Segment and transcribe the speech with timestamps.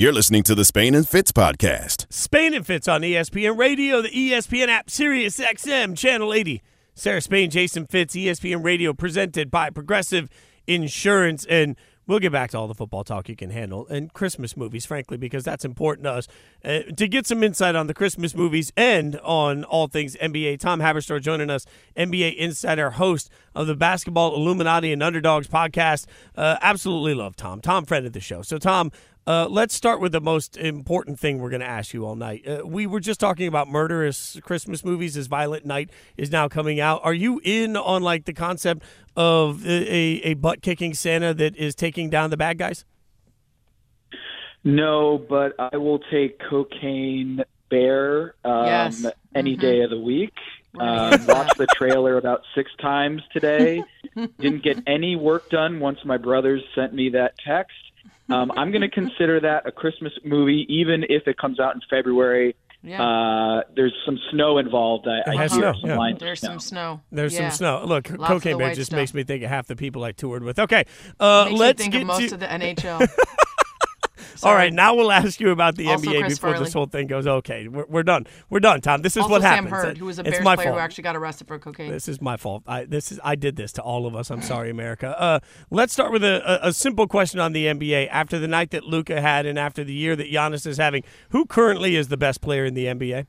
[0.00, 2.10] You're listening to the Spain and Fitz podcast.
[2.10, 6.62] Spain and Fitz on ESPN Radio, the ESPN app, Sirius XM, Channel 80.
[6.94, 10.30] Sarah Spain, Jason Fitz, ESPN Radio, presented by Progressive
[10.66, 11.44] Insurance.
[11.50, 11.76] And
[12.06, 15.18] we'll get back to all the football talk you can handle and Christmas movies, frankly,
[15.18, 16.28] because that's important to us.
[16.64, 20.80] Uh, to get some insight on the Christmas movies and on all things NBA, Tom
[20.80, 26.06] Haberstroh joining us, NBA insider, host of the Basketball Illuminati and Underdogs podcast.
[26.34, 27.60] Uh, absolutely love Tom.
[27.60, 28.40] Tom, friend of the show.
[28.40, 28.90] So, Tom,
[29.26, 32.46] uh, let's start with the most important thing we're going to ask you all night.
[32.48, 36.80] Uh, we were just talking about murderous Christmas movies as Violent Night is now coming
[36.80, 37.00] out.
[37.04, 38.82] Are you in on like the concept
[39.16, 42.84] of a, a, a butt kicking Santa that is taking down the bad guys?
[44.64, 49.06] No, but I will take Cocaine Bear um, Yes.
[49.34, 49.60] any Mhm.
[49.60, 50.34] day of the week.
[50.78, 53.82] Um, watched the trailer about six times today.
[54.38, 57.74] Didn't get any work done once my brothers sent me that text.
[58.30, 61.80] Um, I'm going to consider that a Christmas movie, even if it comes out in
[61.90, 62.54] February.
[62.82, 63.02] Yeah.
[63.02, 65.06] Uh, there's some snow involved.
[65.06, 65.98] I, I has snow, some yeah.
[65.98, 66.48] lines There's snow.
[66.48, 67.00] some snow.
[67.12, 67.50] There's Yeah.
[67.50, 67.84] some snow.
[67.84, 68.96] Look, Lots Cocaine the Bear just stuff.
[68.96, 70.58] makes me think of half the people I toured with.
[70.58, 70.84] Okay,
[71.20, 72.34] uh, let's you think get of most to.
[72.36, 73.06] of the NHL.
[74.42, 74.56] All Sorry.
[74.64, 76.64] right, now we'll ask you about the Also NBA Chris before Farley.
[76.64, 77.26] this whole thing goes.
[77.26, 78.26] Okay, we're, we're done.
[78.48, 79.02] We're done, Tom.
[79.02, 79.70] This is also what Sam happens.
[79.84, 80.68] Hurd, who was a it's Bears player fault.
[80.68, 81.90] who actually got arrested for cocaine.
[81.90, 82.62] This is my fault.
[82.66, 84.30] I this is I did this to all of us.
[84.30, 85.20] I'm sorry, America.
[85.20, 88.08] Uh, let's start with a, a, a simple question on the NBA.
[88.10, 91.44] After the night that Luka had, and after the year that Giannis is having, who
[91.44, 93.26] currently is the best player in the NBA?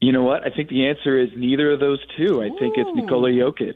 [0.00, 0.46] You know what?
[0.46, 2.40] I think the answer is neither of those two.
[2.40, 3.74] I think it's Nikola Jokic.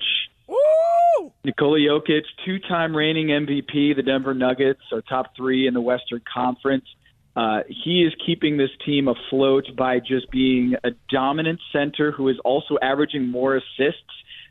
[1.23, 1.33] Woo!
[1.45, 3.95] Nikola Jokic, two-time reigning MVP.
[3.97, 6.84] The Denver Nuggets are top three in the Western Conference.
[7.34, 12.37] Uh, he is keeping this team afloat by just being a dominant center who is
[12.45, 14.03] also averaging more assists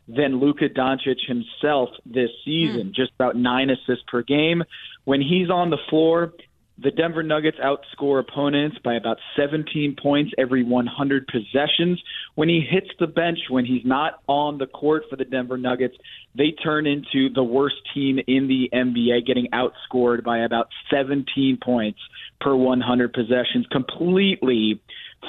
[0.08, 4.64] than Luka Doncic himself this season, just about nine assists per game.
[5.06, 6.34] When he's on the floor,
[6.82, 12.02] the Denver Nuggets outscore opponents by about 17 points every 100 possessions.
[12.36, 15.96] When he hits the bench, when he's not on the court for the Denver Nuggets,
[16.36, 22.00] they turn into the worst team in the NBA, getting outscored by about 17 points
[22.40, 24.81] per 100 possessions, completely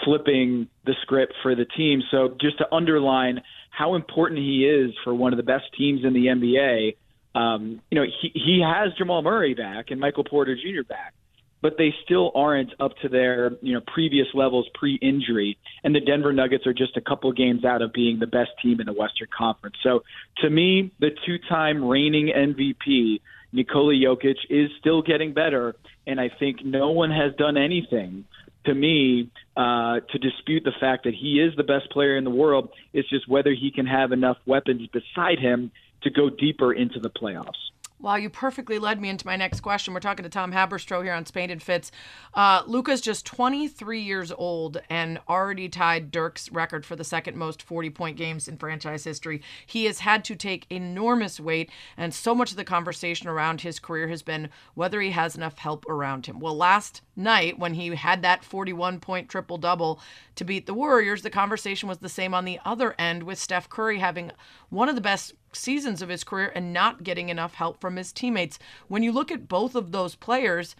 [0.05, 2.03] flipping the script for the team.
[2.11, 6.15] So just to underline how important he is for one of the best teams in
[6.15, 6.97] the NBA,
[7.35, 10.87] um, you know, he, he has Jamal Murray back and Michael Porter Jr.
[10.87, 11.15] back
[11.63, 16.33] but they still aren't up to their you know previous levels pre-injury and the Denver
[16.33, 19.29] Nuggets are just a couple games out of being the best team in the Western
[19.37, 19.77] Conference.
[19.83, 20.03] So
[20.39, 23.21] to me, the two-time reigning MVP
[23.53, 28.25] Nikola Jokic is still getting better and I think no one has done anything
[28.65, 32.31] to me uh, to dispute the fact that he is the best player in the
[32.31, 32.71] world.
[32.93, 35.71] It's just whether he can have enough weapons beside him
[36.03, 37.72] to go deeper into the playoffs.
[38.03, 39.95] Wow, you perfectly led me into my next question.
[39.95, 41.93] We're talking to Tom Haberstroh here on Spain and Fitz.
[42.35, 47.63] Uh, Luka's just 23 years old and already tied Dirk's record for the second most
[47.63, 49.41] 40 point games in franchise history.
[49.65, 53.79] He has had to take enormous weight, and so much of the conversation around his
[53.79, 56.41] career has been whether he has enough help around him.
[56.41, 60.01] Well, last night when he had that 41 point triple double
[60.35, 63.69] to beat the Warriors, the conversation was the same on the other end with Steph
[63.69, 64.33] Curry having
[64.71, 68.13] one of the best seasons of his career and not getting enough help from his
[68.13, 68.59] teammates.
[68.89, 70.75] When you look at both of those players,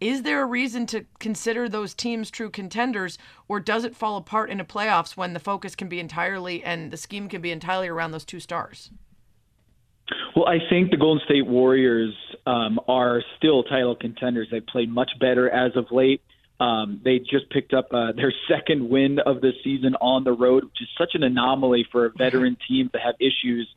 [0.00, 3.18] is there a reason to consider those teams true contenders,
[3.48, 6.90] or does it fall apart in the playoffs when the focus can be entirely and
[6.90, 8.90] the scheme can be entirely around those two stars?
[10.36, 12.14] Well, I think the Golden State Warriors
[12.46, 14.48] um, are still title contenders.
[14.50, 16.22] They've played much better as of late.
[16.60, 20.64] Um, they just picked up uh, their second win of the season on the road,
[20.64, 23.68] which is such an anomaly for a veteran team to have issues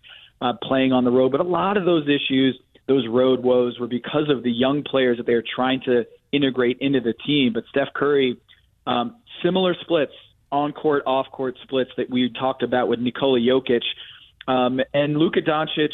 [0.41, 1.31] uh, playing on the road.
[1.31, 5.18] But a lot of those issues, those road woes, were because of the young players
[5.18, 7.53] that they were trying to integrate into the team.
[7.53, 8.38] But Steph Curry,
[8.88, 10.13] um, similar splits,
[10.51, 13.84] on court, off court splits that we talked about with Nikola Jokic.
[14.47, 15.94] Um, and Luka Doncic,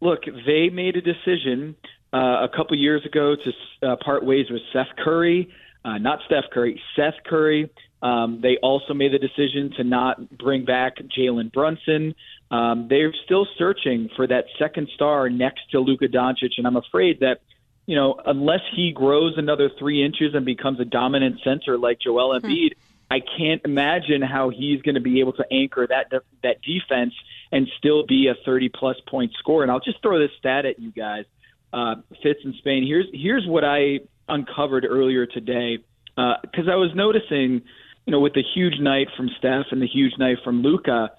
[0.00, 1.76] look, they made a decision
[2.12, 5.52] uh, a couple years ago to uh, part ways with Seth Curry,
[5.84, 7.70] uh, not Steph Curry, Seth Curry.
[8.02, 12.14] Um, they also made the decision to not bring back Jalen Brunson.
[12.50, 17.20] Um, they're still searching for that second star next to Luka Doncic, and I'm afraid
[17.20, 17.40] that
[17.86, 22.40] you know unless he grows another three inches and becomes a dominant center like Joel
[22.40, 22.72] Embiid,
[23.10, 27.14] I can't imagine how he's going to be able to anchor that de- that defense
[27.52, 29.62] and still be a 30 plus point scorer.
[29.62, 31.24] And I'll just throw this stat at you guys.
[31.72, 32.86] Uh, Fitz in Spain.
[32.86, 35.78] Here's here's what I uncovered earlier today
[36.16, 37.62] because I was noticing,
[38.06, 41.10] you know, with the huge night from Steph and the huge night from Luka,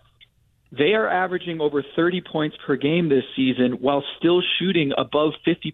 [0.72, 5.74] they are averaging over 30 points per game this season while still shooting above 50%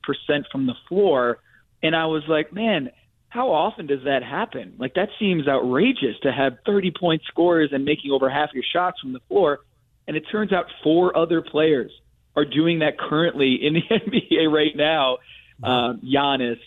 [0.52, 1.40] from the floor.
[1.82, 2.92] And I was like, man,
[3.30, 4.76] how often does that happen?
[4.78, 9.00] Like that seems outrageous to have 30 point scores and making over half your shots
[9.00, 9.60] from the floor.
[10.08, 11.92] And it turns out four other players
[12.36, 15.18] are doing that currently in the NBA right now.
[15.64, 16.60] Um, Giannis,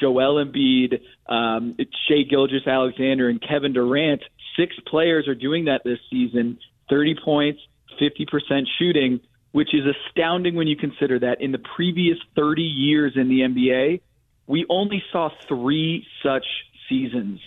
[0.00, 1.76] Joel Embiid, um,
[2.08, 4.22] Shai Gilgeous-Alexander, and Kevin Durant.
[4.56, 6.58] Six players are doing that this season.
[6.90, 7.60] 30 points,
[7.98, 9.20] 50% shooting,
[9.52, 14.00] which is astounding when you consider that in the previous 30 years in the NBA,
[14.46, 16.44] we only saw three such
[16.88, 17.40] seasons.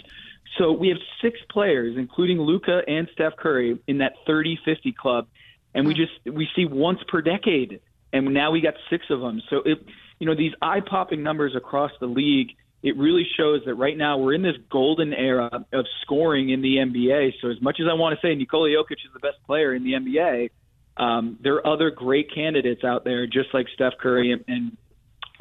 [0.58, 5.28] So we have six players, including Luka and Steph Curry, in that 30-50 club,
[5.74, 6.00] and we hmm.
[6.00, 7.80] just we see once per decade,
[8.12, 9.42] and now we got six of them.
[9.50, 9.86] So it,
[10.20, 12.52] you know, these eye-popping numbers across the league.
[12.84, 16.76] It really shows that right now we're in this golden era of scoring in the
[16.78, 17.34] NBA.
[17.42, 19.84] So as much as I want to say Nikola Jokic is the best player in
[19.84, 20.50] the NBA,
[20.98, 24.78] um, there are other great candidates out there, just like Steph Curry and, and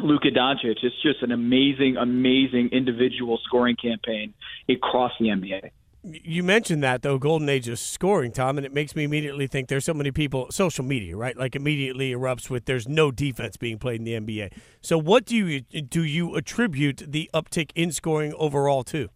[0.01, 0.77] Luka Doncic.
[0.83, 4.35] It's just an amazing, amazing individual scoring campaign
[4.69, 5.71] across the NBA.
[6.09, 9.69] You mentioned that though, golden age of scoring, Tom, and it makes me immediately think
[9.69, 11.37] there's so many people, social media, right?
[11.37, 14.53] Like immediately erupts with there's no defense being played in the NBA.
[14.81, 19.09] So, what do you do you attribute the uptick in scoring overall to?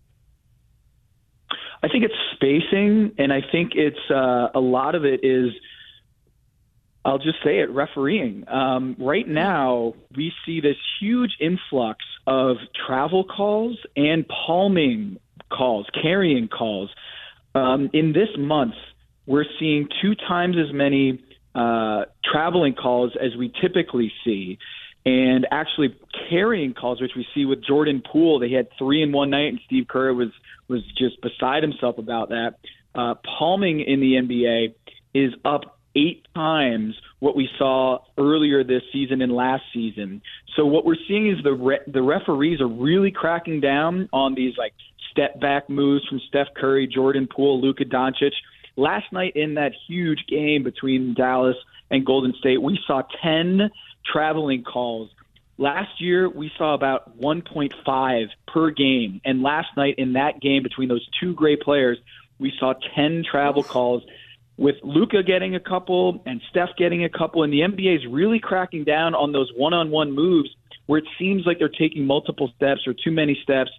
[1.82, 5.52] I think it's spacing, and I think it's uh, a lot of it is
[7.04, 8.44] I'll just say it, refereeing.
[8.48, 12.56] Um, right now, we see this huge influx of
[12.86, 16.90] travel calls and palming calls, carrying calls.
[17.54, 18.74] Um, in this month,
[19.26, 21.22] we're seeing two times as many
[21.54, 24.58] uh, traveling calls as we typically see.
[25.04, 25.96] And actually,
[26.28, 29.60] carrying calls, which we see with Jordan Poole, they had three in one night, and
[29.66, 30.28] Steve Kerr was
[30.68, 32.56] was just beside himself about that.
[32.94, 34.74] Uh, palming in the NBA
[35.14, 40.22] is up eight times what we saw earlier this season and last season.
[40.56, 44.54] So what we're seeing is the re- the referees are really cracking down on these
[44.58, 44.72] like
[45.10, 48.32] step back moves from Steph Curry, Jordan Poole, Luka Doncic.
[48.76, 51.56] Last night in that huge game between Dallas
[51.90, 53.70] and Golden State, we saw 10
[54.10, 55.10] traveling calls.
[55.58, 59.20] Last year, we saw about 1.5 per game.
[59.24, 61.98] And last night in that game between those two great players,
[62.38, 64.02] we saw 10 travel calls
[64.56, 68.38] with Luka getting a couple and Steph getting a couple, and the NBA is really
[68.38, 70.50] cracking down on those one-on-one moves
[70.86, 73.70] where it seems like they're taking multiple steps or too many steps.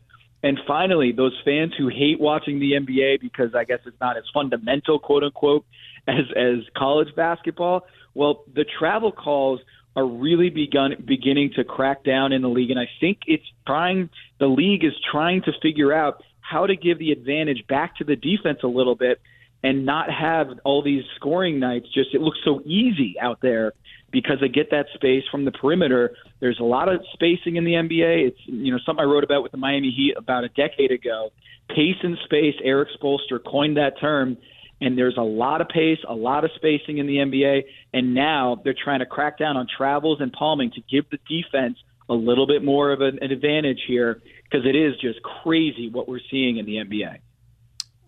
[0.44, 4.24] And finally, those fans who hate watching the NBA because I guess it's not as
[4.34, 5.66] fundamental, quote unquote,
[6.08, 7.86] as as college basketball.
[8.14, 9.60] Well, the travel calls
[9.96, 14.10] are really begun beginning to crack down in the league, and I think it's trying.
[14.40, 18.16] The league is trying to figure out how to give the advantage back to the
[18.16, 19.22] defense a little bit
[19.64, 23.74] and not have all these scoring nights just it looks so easy out there
[24.12, 26.16] because they get that space from the perimeter.
[26.40, 28.28] There's a lot of spacing in the NBA.
[28.28, 31.30] It's you know something I wrote about with the Miami Heat about a decade ago.
[31.70, 32.56] Pace and space.
[32.64, 34.38] Erik Spoelstra coined that term.
[34.84, 38.60] And there's a lot of pace, a lot of spacing in the NBA, and now
[38.64, 41.78] they're trying to crack down on travels and palming to give the defense
[42.10, 46.10] a little bit more of an, an advantage here because it is just crazy what
[46.10, 47.20] we're seeing in the NBA.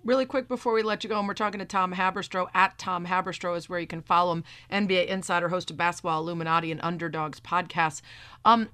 [0.03, 3.05] Really quick before we let you go, and we're talking to Tom Haberstroh at Tom
[3.05, 4.43] Haberstroh is where you can follow him.
[4.69, 8.01] NBA insider, host of Basketball Illuminati and Underdogs podcast.
[8.43, 8.67] Um,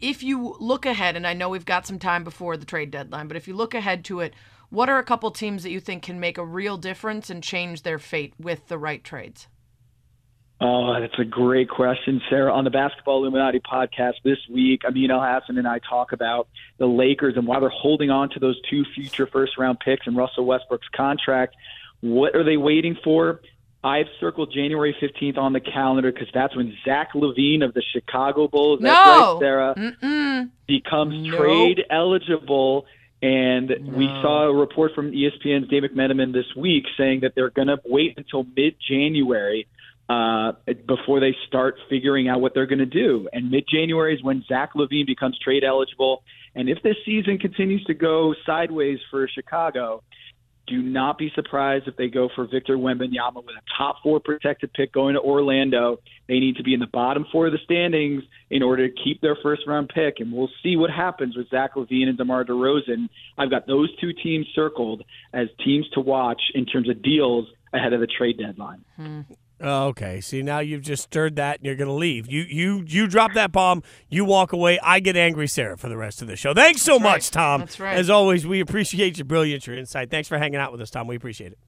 [0.00, 3.28] if you look ahead, and I know we've got some time before the trade deadline,
[3.28, 4.34] but if you look ahead to it,
[4.70, 7.82] what are a couple teams that you think can make a real difference and change
[7.82, 9.46] their fate with the right trades?
[10.64, 12.52] Oh, that's a great question, Sarah.
[12.52, 16.46] On the Basketball Illuminati podcast this week, Amin Elhassan and I talk about
[16.78, 20.16] the Lakers and why they're holding on to those two future first round picks and
[20.16, 21.56] Russell Westbrook's contract.
[22.00, 23.40] What are they waiting for?
[23.82, 28.46] I've circled January 15th on the calendar because that's when Zach LaVine of the Chicago
[28.46, 28.88] Bulls, no.
[28.88, 30.50] that's right, Sarah, Mm-mm.
[30.68, 31.40] becomes Nope.
[31.40, 32.86] trade eligible.
[33.20, 37.68] And we saw a report from ESPN's Dave McMenamin this week saying that they're going
[37.68, 39.66] to wait until mid January
[40.08, 40.52] uh,
[40.86, 43.28] before they start figuring out what they're going to do.
[43.32, 46.22] And mid January is when Zach LaVine becomes trade eligible.
[46.54, 50.02] And if this season continues to go sideways for Chicago,
[50.66, 54.72] do not be surprised if they go for Victor Wembanyama with a top four protected
[54.72, 55.98] pick going to Orlando.
[56.28, 59.20] They need to be in the bottom four of the standings in order to keep
[59.20, 63.08] their first round pick, and we'll see what happens with Zach LaVine and DeMar DeRozan.
[63.36, 67.92] I've got those two teams circled as teams to watch in terms of deals ahead
[67.92, 68.84] of the trade deadline.
[69.00, 69.24] Oh,
[69.62, 72.30] Oh, okay, see now you've just stirred that, and you're going to leave.
[72.30, 74.80] You you you drop that bomb, you walk away.
[74.82, 76.52] I get angry, Sarah, for the rest of the show.
[76.52, 77.32] Thanks so That's much, right.
[77.32, 77.60] Tom.
[77.60, 77.96] That's right.
[77.96, 80.10] As always, we appreciate your brilliance, your insight.
[80.10, 81.06] Thanks for hanging out with us, Tom.
[81.06, 81.58] We appreciate it.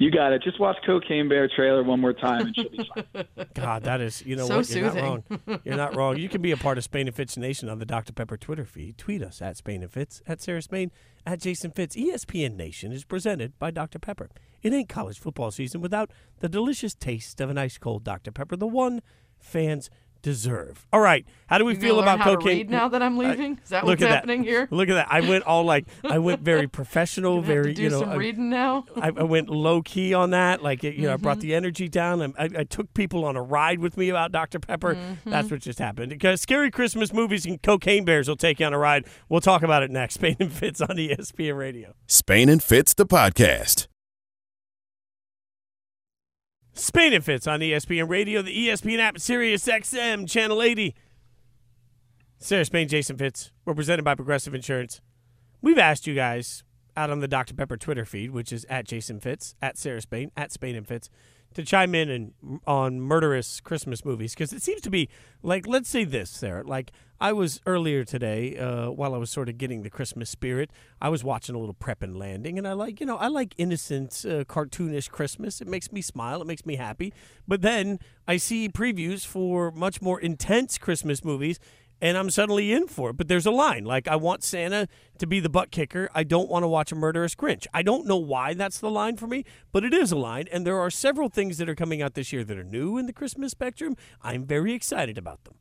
[0.00, 0.42] You got it.
[0.42, 3.26] Just watch Cocaine Bear trailer one more time and she'll be fine.
[3.54, 4.70] God, that is, you know So what?
[4.70, 5.24] You're not wrong.
[5.62, 6.16] You're not wrong.
[6.16, 8.14] You can be a part of Spain and Fitz Nation on the Dr.
[8.14, 8.96] Pepper Twitter feed.
[8.96, 10.90] Tweet us at Spain and Fitz, at Sarah Spain,
[11.26, 11.94] at Jason Fitz.
[11.96, 13.98] ESPN Nation is presented by Dr.
[13.98, 14.30] Pepper.
[14.62, 18.32] It ain't college football season without the delicious taste of an ice cold Dr.
[18.32, 19.02] Pepper, the one
[19.38, 19.90] fans
[20.22, 20.86] deserve.
[20.92, 22.40] All right, how do we You feel about how cocaine?
[22.40, 23.58] to read now that I'm leaving?
[23.62, 24.48] Is that Look what's at happening that.
[24.48, 24.68] here?
[24.70, 25.08] Look at that.
[25.10, 28.00] I went all like, I went very professional, Gonna have very, to do you know,
[28.00, 28.84] some I- reading now.
[28.96, 30.62] I, I went low key on that.
[30.62, 31.48] Like, you know, I brought Mm-hmm.
[31.48, 32.20] the energy down.
[32.22, 34.58] and I, I took people on a ride with me about Dr.
[34.58, 34.94] Pepper.
[34.94, 35.30] Mm-hmm.
[35.30, 36.10] That's what just happened.
[36.10, 39.06] Because scary Christmas movies and cocaine bears will take you on a ride.
[39.28, 40.14] We'll talk about it next.
[40.20, 41.94] Spain and Fitz on ESPN Radio.
[42.06, 43.86] Spain and Fitz, the podcast.
[46.72, 50.94] Spain and Fitz on ESPN Radio, the ESPN app, Sirius XM, Channel 80.
[52.38, 53.50] Sarah Spain, Jason Fitz.
[53.64, 55.00] We're presented by Progressive Insurance.
[55.60, 56.64] We've asked you guys
[56.96, 57.54] out on the Dr.
[57.54, 61.10] Pepper Twitter feed, which is at Jason Fitz, at Sarah Spain, at Spain and Fitz,
[61.54, 65.08] to chime in and on murderous Christmas movies because it seems to be
[65.42, 66.62] like let's say this, Sarah.
[66.62, 70.70] Like I was earlier today, uh, while I was sort of getting the Christmas spirit,
[71.02, 73.54] I was watching a little Prep and Landing, and I like you know I like
[73.58, 75.60] innocent, uh, cartoonish Christmas.
[75.60, 76.40] It makes me smile.
[76.40, 77.12] It makes me happy.
[77.46, 81.60] But then I see previews for much more intense Christmas movies
[82.02, 83.16] and I'm suddenly in for it.
[83.16, 83.84] But there's a line.
[83.84, 86.08] Like, I want Santa to be the butt kicker.
[86.14, 87.66] I don't want to watch a murderous Grinch.
[87.74, 90.46] I don't know why that's the line for me, but it is a line.
[90.50, 93.04] And there are several things that are coming out this year that are new in
[93.06, 93.96] the Christmas spectrum.
[94.22, 95.54] I'm very excited about them.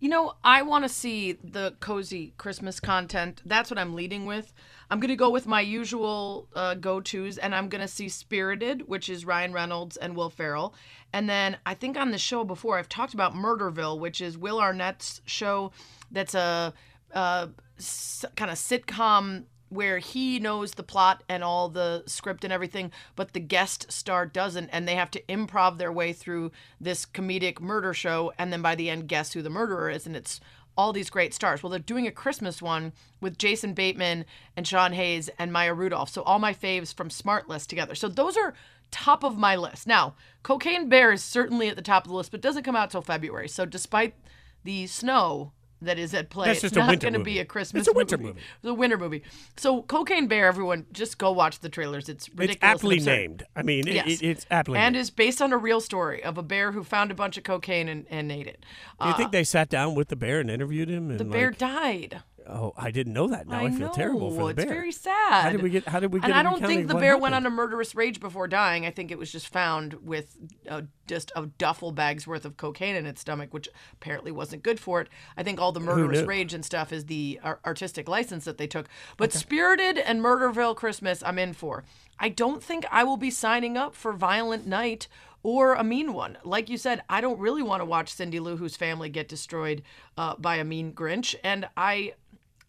[0.00, 3.42] You know, I want to see the cozy Christmas content.
[3.44, 4.52] That's what I'm leading with.
[4.90, 8.08] I'm going to go with my usual uh, go tos, and I'm going to see
[8.08, 10.72] Spirited, which is Ryan Reynolds and Will Ferrell.
[11.12, 14.58] And then I think on the show before, I've talked about Murderville, which is Will
[14.60, 15.72] Arnett's show
[16.12, 16.72] that's a,
[17.78, 22.90] s- kind of sitcom where he knows the plot and all the script and everything,
[23.16, 27.60] but the guest star doesn't, and they have to improv their way through this comedic
[27.60, 30.40] murder show, and then by the end, guess who the murderer is, and it's
[30.76, 31.62] all these great stars.
[31.62, 34.24] Well, they're doing a Christmas one with Jason Bateman
[34.56, 36.08] and Sean Hayes and Maya Rudolph.
[36.08, 37.96] So all my faves from SmartLess together.
[37.96, 38.54] So those are
[38.92, 39.88] top of my list.
[39.88, 42.92] Now, Cocaine Bear is certainly at the top of the list, but doesn't come out
[42.92, 43.48] till February.
[43.48, 44.14] So despite
[44.62, 47.34] the snow that is at play, That's it's not going to movie.
[47.34, 47.82] be a Christmas.
[47.82, 48.40] It's a winter movie.
[48.62, 49.22] It's a winter movie.
[49.56, 52.08] So Cocaine Bear, everyone, just go watch the trailers.
[52.08, 52.56] It's ridiculous.
[52.56, 53.44] It's aptly named.
[53.54, 54.06] I mean, it, Yes.
[54.08, 55.00] it, it's aptly And named.
[55.02, 57.88] is based on a real story of a bear who found a bunch of cocaine
[57.88, 58.64] and, and ate it.
[59.00, 61.10] Do you think uh, they sat down with the bear and interviewed him?
[61.10, 62.22] And The bear like, died.
[62.48, 63.46] Oh, I didn't know that.
[63.46, 63.92] Now I, feel know.
[63.92, 64.64] terrible for the bear.
[64.64, 65.42] it's very sad.
[65.42, 65.86] How did we get?
[65.86, 66.30] How did we get?
[66.30, 68.86] And I don't think the bear went on a murderous rage before dying.
[68.86, 70.36] I think it was just found with
[70.68, 74.80] uh, just a duffel bag's worth of cocaine in its stomach, which apparently wasn't good
[74.80, 75.08] for it.
[75.36, 78.66] I think all the murderous rage and stuff is the ar- artistic license that they
[78.66, 78.88] took.
[79.16, 81.84] But Spirited and Murderville Christmas, I'm in for.
[82.18, 85.08] I don't think I will be signing up for Violent Night
[85.42, 86.36] or a mean one.
[86.44, 89.82] Like you said, I don't really want to watch Cindy Lou Who's family get destroyed
[90.16, 92.14] uh, by a mean Grinch, and I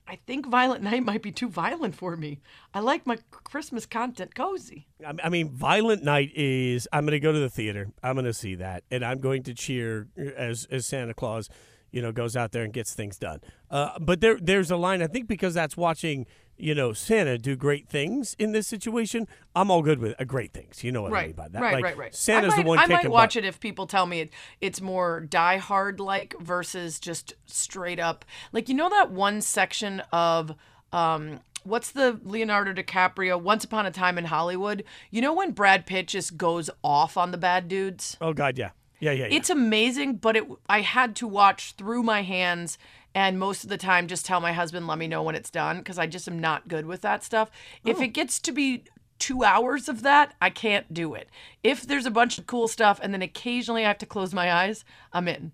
[0.10, 2.40] I think Violent Night might be too violent for me.
[2.74, 4.88] I like my Christmas content cozy.
[5.24, 6.88] I mean, Violent Night is.
[6.92, 7.92] I'm going to go to the theater.
[8.02, 11.48] I'm going to see that, and I'm going to cheer as as Santa Claus,
[11.92, 13.40] you know, goes out there and gets things done.
[13.70, 15.04] Uh, but there there's a line.
[15.04, 16.26] I think because that's watching,
[16.60, 19.28] you know, Santa do great things in this situation.
[19.56, 20.84] I'm all good with uh, great things.
[20.84, 21.62] You know what I mean by that?
[21.62, 22.16] right, Like, right, right.
[22.16, 23.44] Santa's might, the one I might watch butt.
[23.44, 24.30] it if people tell me it,
[24.62, 28.26] it's more Die Hard like versus just straight up.
[28.52, 30.54] Like you know that one section of
[30.92, 34.84] um, what's the Leonardo DiCaprio Once Upon a Time in Hollywood?
[35.12, 38.18] You know when Brad Pitt just goes off on the bad dudes?
[38.20, 39.28] Oh God, yeah, yeah, yeah.
[39.28, 39.36] yeah.
[39.36, 42.78] It's amazing, but it I had to watch through my hands
[43.16, 45.80] and most of the time just tell my husband let me know when it's done
[45.80, 47.50] because I just am not good with that stuff.
[47.86, 47.90] Oh.
[47.90, 48.84] If it gets to be
[49.20, 51.30] 2 hours of that, I can't do it.
[51.64, 54.52] If there's a bunch of cool stuff and then occasionally I have to close my
[54.52, 55.52] eyes, I'm in.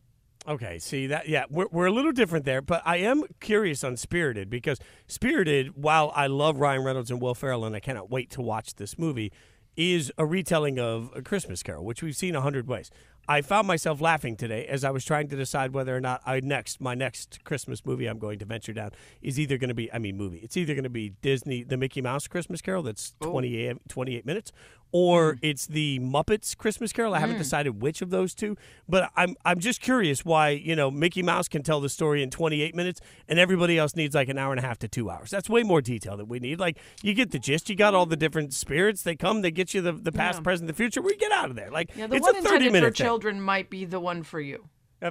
[0.47, 1.27] Okay, see that?
[1.27, 5.75] Yeah, we're, we're a little different there, but I am curious on Spirited because Spirited,
[5.75, 8.99] while I love Ryan Reynolds and Will Ferrell, and I cannot wait to watch this
[8.99, 9.31] movie,
[9.75, 12.91] is a retelling of A Christmas Carol, which we've seen a hundred ways.
[13.27, 16.39] I found myself laughing today as I was trying to decide whether or not I
[16.41, 18.91] next my next Christmas movie I'm going to venture down
[19.21, 21.77] is either going to be I mean movie it's either going to be Disney the
[21.77, 24.51] Mickey Mouse Christmas Carol that's 28, 28 minutes
[24.97, 25.39] or mm.
[25.41, 27.13] it's the Muppets Christmas Carol.
[27.13, 27.39] I haven't mm.
[27.39, 28.55] decided which of those two
[28.87, 32.29] but I'm I'm just curious why you know Mickey Mouse can tell the story in
[32.29, 35.31] 28 minutes and everybody else needs like an hour and a half to 2 hours.
[35.31, 36.61] That's way more detail than we need.
[36.61, 39.73] Like you get the gist you got all the different spirits they come they get
[39.73, 41.01] you the, the past present the future.
[41.01, 41.71] We get out of there.
[41.71, 43.05] Like Yeah, the it's one a 30 intended for thing.
[43.05, 44.69] children might be the one for you.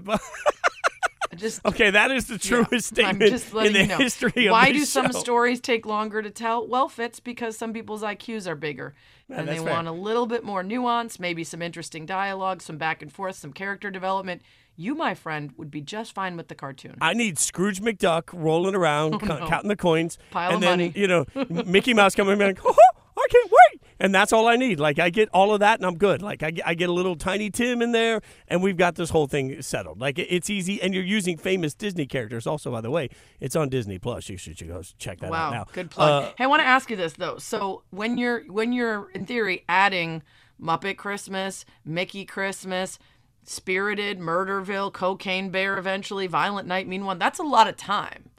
[1.34, 3.22] Just Okay, that is the truest I'm statement
[3.66, 3.98] in the you know.
[3.98, 5.18] history of Why do some show.
[5.18, 6.66] stories take longer to tell?
[6.66, 8.94] Well, Fitz, because some people's IQs are bigger.
[9.28, 9.72] and they fair.
[9.72, 13.52] want a little bit more nuance, maybe some interesting dialogue, some back and forth, some
[13.52, 14.42] character development.
[14.76, 16.96] You, my friend, would be just fine with the cartoon.
[17.00, 19.46] I need Scrooge McDuck rolling around, oh, co- no.
[19.46, 20.92] counting the coins, Pile and of then money.
[20.96, 21.24] you know
[21.64, 22.74] Mickey Mouse coming in like, oh,
[23.24, 24.78] I can't wait, and that's all I need.
[24.78, 26.20] Like I get all of that, and I'm good.
[26.20, 29.10] Like I get, I get a little Tiny Tim in there, and we've got this
[29.10, 30.00] whole thing settled.
[30.00, 32.46] Like it- it's easy, and you're using famous Disney characters.
[32.46, 33.08] Also, by the way,
[33.40, 34.28] it's on Disney Plus.
[34.28, 35.66] You should go check that Wow, out now.
[35.72, 36.24] good plug.
[36.24, 37.38] Uh, hey, I want to ask you this though.
[37.38, 40.22] So when you're when you're in theory adding
[40.60, 42.98] Muppet Christmas, Mickey Christmas,
[43.44, 48.30] Spirited, Murderville, Cocaine Bear, eventually Violent Night, Mean One, that's a lot of time.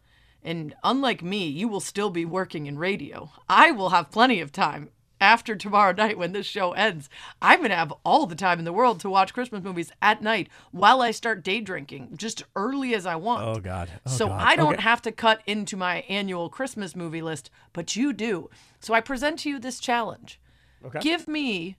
[0.46, 3.32] And unlike me, you will still be working in radio.
[3.50, 7.10] I will have plenty of time after tomorrow night when this show ends.
[7.42, 10.22] I'm going to have all the time in the world to watch Christmas movies at
[10.22, 13.44] night while I start day drinking, just early as I want.
[13.44, 13.90] oh God.
[14.06, 14.40] Oh, So God.
[14.40, 14.84] I don't Okay.
[14.84, 18.50] have to cut into my annual Christmas movie list, but you do.
[18.80, 20.40] So I present to you this challenge.
[20.86, 21.00] Okay.
[21.00, 21.78] Give me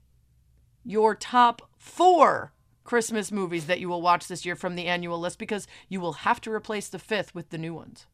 [0.83, 5.39] your top four Christmas movies that you will watch this year from the annual list
[5.39, 8.07] because you will have to replace the fifth with the new ones.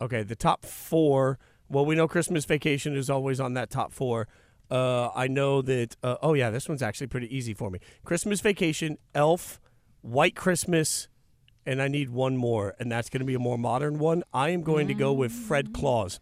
[0.00, 1.38] Okay, the top four.
[1.68, 4.28] Well, we know Christmas Vacation is always on that top four.
[4.70, 5.96] Uh, I know that.
[6.02, 7.78] Uh, oh yeah, this one's actually pretty easy for me.
[8.04, 9.60] Christmas Vacation, Elf,
[10.02, 11.08] White Christmas,
[11.64, 14.22] and I need one more, and that's going to be a more modern one.
[14.32, 16.20] I am going to go with Fred Claus.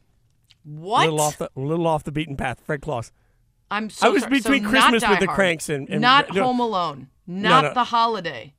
[0.63, 1.05] What?
[1.05, 2.61] Little off the little off the beaten path.
[2.65, 3.13] Fred Claus.
[3.71, 4.37] I'm so I was sorry.
[4.39, 6.45] between so Christmas with the Hard, Cranks and- and- not no.
[6.45, 7.75] Home Alone, not no.
[7.75, 8.55] The Holiday,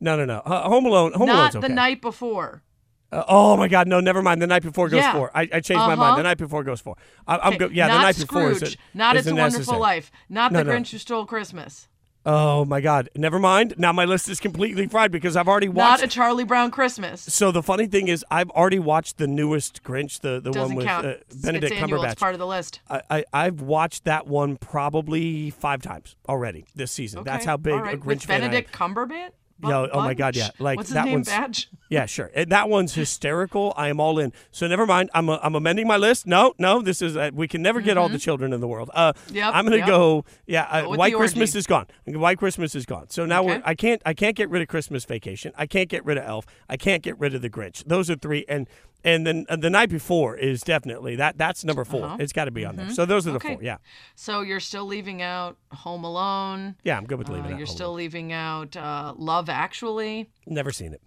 [0.00, 0.38] No, no, no.
[0.44, 1.12] Uh, Home Alone.
[1.12, 1.72] Home not Alone's The.
[1.74, 2.62] Night Before.
[3.10, 4.42] Uh, oh my God, no, never mind.
[4.42, 5.12] The night before goes Yeah.
[5.12, 5.30] four.
[5.34, 5.96] I, I changed my Uh-huh.
[5.96, 6.18] mind.
[6.18, 6.96] The night before goes four.
[7.26, 9.30] I, I'm Okay, go- yeah, not the night Scrooge, before is a, not is It's
[9.32, 9.60] a necessary.
[9.66, 10.72] Wonderful Life, not No, The no.
[10.72, 11.88] Grinch Who Stole Christmas,
[12.26, 13.08] Oh my God!
[13.16, 13.72] Never mind.
[13.78, 16.02] Now my list is completely fried because I've already watched.
[16.02, 16.08] not.
[16.08, 17.22] A Charlie Brown Christmas.
[17.22, 20.84] so the funny thing is, I've already watched the newest Grinch, the the Doesn't one
[20.84, 22.02] with uh, Benedict it's annual.
[22.02, 22.12] Cumberbatch.
[22.12, 22.80] It's part of the list.
[22.90, 27.22] I, I I've watched that one probably five times already this season.
[27.24, 27.94] That's how big right.
[27.94, 28.50] a Grinch With fan am.
[28.50, 29.30] Benedict Cumberbatch.
[29.58, 30.50] Bu- Yeah, oh my God, yeah.
[30.58, 31.14] Like, what's that name?
[31.14, 31.68] one's- Badge.
[31.90, 32.30] Yeah, sure.
[32.34, 33.72] And that one's hysterical.
[33.74, 34.34] I am all in.
[34.50, 35.08] So never mind.
[35.14, 36.26] I'm i I'm amending my list.
[36.26, 36.82] No, no.
[36.82, 38.90] This is uh, we can never get all the children in the world.
[38.92, 39.36] Uh, Mm-hmm.
[39.36, 39.86] Yep, I'm gonna yep.
[39.86, 40.24] go.
[40.46, 41.86] Yeah, uh, Go White Christmas is gone.
[42.04, 43.08] White Christmas is gone.
[43.08, 43.54] So now we're.
[43.54, 43.62] Okay.
[43.64, 44.02] I can't.
[44.04, 45.52] I can't get rid of Christmas Vacation.
[45.56, 46.44] I can't get rid of Elf.
[46.68, 47.82] I can't get rid of the Grinch.
[47.86, 48.44] Those are three.
[48.50, 48.68] And
[49.04, 51.38] and then uh, the night before is definitely that.
[51.38, 52.90] That's number 4 It's got to be on there.
[52.90, 53.48] So those are the Uh-huh.
[53.48, 53.52] Mm-hmm.
[53.52, 53.54] Okay.
[53.56, 53.62] four.
[53.64, 53.76] Yeah.
[54.14, 56.74] So you're still leaving out Home Alone.
[56.84, 57.72] Yeah, I'm good with Uh, leaving you're that.
[57.72, 60.28] still leaving out uh, Love Actually.
[60.46, 61.00] Never seen it.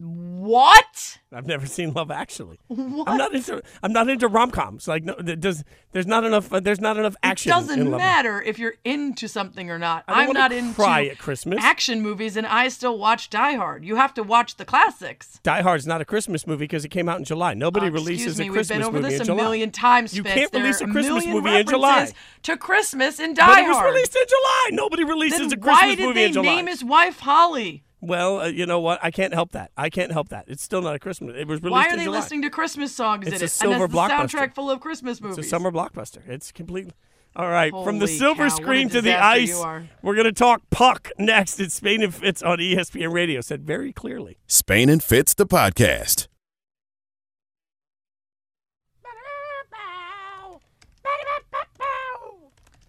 [0.00, 1.18] What?
[1.32, 2.58] I've never seen Love Actually.
[2.70, 3.60] I'm not into.
[3.82, 4.86] I'm not into rom coms.
[4.86, 5.64] Like no, does.
[5.92, 6.52] There's not enough.
[6.52, 7.50] Uh, there's not enough action.
[7.50, 10.04] It doesn't in matter if you're into something or not.
[10.06, 11.58] I wanna not into cry at Christmas.
[11.62, 13.84] action movies, and I still watch Die Hard.
[13.84, 15.40] You have to watch the classics.
[15.42, 17.54] Die Hard's not a Christmas movie because it came out in July.
[17.54, 19.42] Nobody Uh, releases me, a we've Christmas been over movie this a July.
[19.42, 20.14] million times.
[20.16, 22.12] You can't There release a Christmas million movie in July.
[22.44, 24.68] To Christmas in Die But it was released in July.
[24.72, 26.22] Nobody releases then a Christmas movie.
[26.24, 26.46] in July.
[26.46, 27.82] why did they name his wife Holly?
[28.00, 29.00] Well, uh, you know what?
[29.02, 29.70] I can't help that.
[29.76, 30.44] I can't help that.
[30.48, 31.34] It's still not a Christmas.
[31.36, 32.18] It was released Why are they July.
[32.18, 33.48] listening to Christmas songs It's in a it?
[33.48, 34.40] silver and that's the blockbuster.
[34.48, 35.38] soundtrack full of Christmas movies.
[35.38, 36.26] It's a summer blockbuster.
[36.28, 36.92] It's completely.
[37.36, 39.54] All right, from the silver cow, screen to the ice,
[40.02, 41.60] we're going to talk puck next.
[41.60, 43.40] It's Spain and Fitz on ESPN Radio.
[43.42, 44.38] Said very clearly.
[44.48, 46.26] Spain and Fitz, the podcast.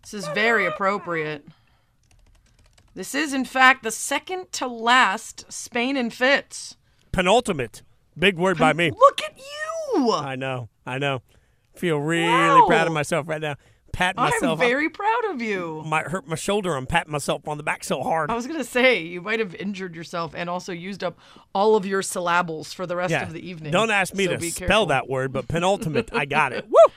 [0.02, 1.46] This is very appropriate.
[2.96, 6.76] This is, in fact, the second to last Spain and Fitz.
[7.12, 7.84] Penultimate.
[8.18, 8.92] Big word by me.
[8.92, 10.12] Look at you!
[10.14, 10.70] I know.
[10.86, 11.22] I know.
[11.76, 12.66] Feel really Wow.
[12.68, 13.56] proud of myself right now.
[13.98, 15.84] I'm myself very proud of you.
[15.86, 16.76] Might hurt my shoulder.
[16.76, 18.30] I'm patting myself on the back so hard.
[18.30, 21.18] I was gonna say you might have injured yourself and also used up
[21.54, 23.24] all of your syllables for the rest yeah.
[23.24, 23.72] of the evening.
[23.72, 24.86] Don't ask me So to spell careful.
[24.88, 26.66] that word, but penultimate, I got it.
[26.70, 26.94] Woo!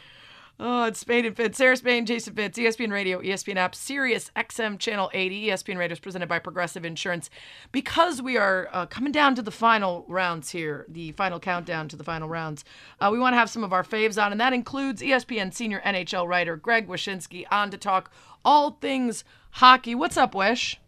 [0.61, 1.59] Oh, it's Spain and Fitz.
[1.59, 5.49] Sarah Spain, Jason Fitz, ESPN Radio, ESPN App, Sirius XM Channel 80.
[5.49, 7.31] ESPN Radio is presented by Progressive Insurance.
[7.73, 11.97] Because we are uh, coming down to the final rounds here, the final countdown to
[11.97, 12.65] the final rounds,
[13.01, 15.81] uh, we want to have some of our faves on, and that includes ESPN senior
[15.85, 18.13] NHL writer Greg Wyshynski on to talk
[18.45, 19.95] all things hockey.
[19.95, 20.79] What's up, Wish?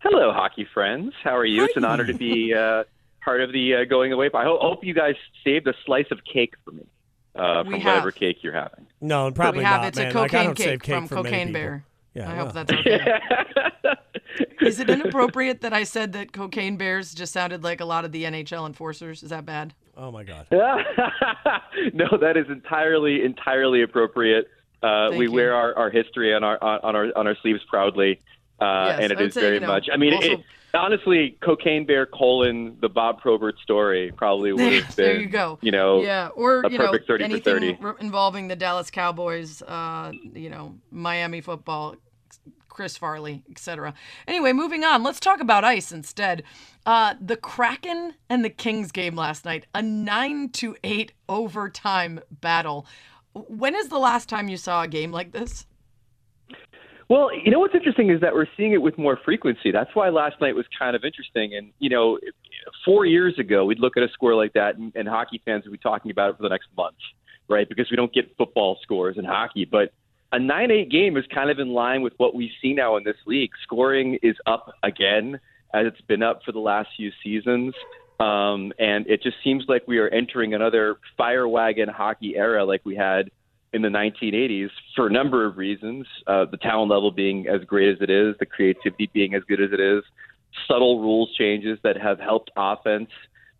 [0.00, 1.14] Hello, hockey friends.
[1.22, 1.64] How are you?
[1.64, 2.84] It's an honor to be uh,
[3.24, 4.28] part of the uh, going away.
[4.34, 6.84] I hope you guys saved a slice of cake for me
[7.34, 7.84] uh, from have.
[7.84, 8.86] whatever cake you're having.
[9.00, 10.10] No, probably we have not, it's man.
[10.10, 11.52] a Like, I cocaine don't save cake, cake from Cocaine.
[11.52, 11.84] Bear.
[12.14, 12.44] Yeah, I well.
[12.46, 13.20] hope that's okay.
[14.60, 18.12] Is it inappropriate that I said that cocaine bears just sounded like a lot of
[18.12, 19.22] the NHL enforcers?
[19.22, 19.74] Is that bad?
[19.96, 20.46] Oh my God.
[20.50, 24.48] no, that is entirely entirely appropriate.
[24.82, 25.32] Uh, we you.
[25.32, 28.20] wear our, our history on our on our on our sleeves proudly,
[28.60, 29.88] uh, Yes, and it I would is say, very you know, much.
[29.92, 30.40] I mean, also it,
[30.74, 35.06] honestly, Cocaine Bear colon the Bob Probert story probably would have been.
[35.06, 35.58] there you go.
[35.62, 37.78] You know, yeah, or a you know, perfect 30 for anything 30.
[37.82, 41.96] r- involving the Dallas Cowboys, uh, you know, Miami football,
[42.68, 43.94] Chris Farley, etc.
[44.26, 45.02] Anyway, moving on.
[45.02, 46.42] Let's talk about ice instead.
[46.84, 52.86] Uh, the Kraken and the Kings game last night, a nine to eight overtime battle.
[53.32, 55.66] When is the last time you saw a game like this?
[57.08, 59.70] Well, you know what's interesting is that we're seeing it with more frequency.
[59.70, 61.54] That's why last night was kind of interesting.
[61.54, 62.18] And you know,
[62.84, 65.72] four years ago, we'd look at a score like that, and, and hockey fans would
[65.72, 66.96] be talking about it for the next month,
[67.48, 67.68] right?
[67.68, 69.64] Because we don't get football scores in hockey.
[69.64, 69.92] But
[70.32, 73.16] a nine-eight game is kind of in line with what we see now in this
[73.26, 73.50] league.
[73.62, 75.38] Scoring is up again,
[75.74, 77.74] as it's been up for the last few seasons.
[78.18, 82.80] Um, and it just seems like we are entering another fire wagon hockey era like
[82.84, 83.30] we had
[83.74, 86.06] in the 1980s for a number of reasons.
[86.26, 89.60] Uh, the talent level being as great as it is, the creativity being as good
[89.60, 90.04] as it is,
[90.68, 93.10] subtle rules changes that have helped offense,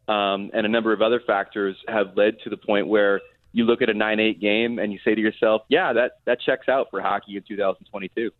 [0.06, 3.20] um, and a number of other factors have led to the point where
[3.52, 6.68] you look at a 9-8 game and you say to yourself, "Yeah, that that checks
[6.68, 8.30] out for hockey in 2022."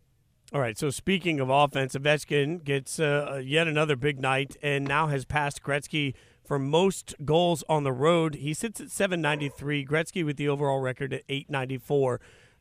[0.53, 0.77] All right.
[0.77, 5.63] So speaking of offense, Ovechkin gets uh, yet another big night and now has passed
[5.63, 6.13] Gretzky
[6.45, 8.35] for most goals on the road.
[8.35, 9.85] He sits at 793.
[9.85, 12.19] Gretzky with the overall record at 894.